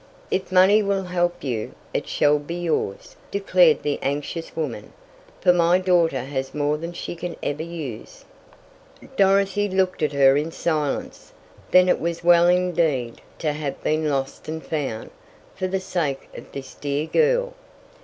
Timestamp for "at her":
10.01-10.35